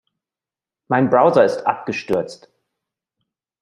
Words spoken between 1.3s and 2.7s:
ist abgestürzt.